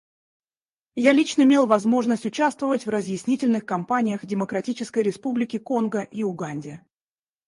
Я 0.95 1.11
лично 1.11 1.43
имел 1.43 1.67
возможность 1.67 2.25
участвовать 2.25 2.87
в 2.87 2.89
разъяснительных 2.89 3.67
кампаниях 3.67 4.23
в 4.23 4.25
Демократической 4.25 5.03
Республике 5.03 5.59
Конго 5.59 6.01
и 6.01 6.23
Уганде. 6.23 6.83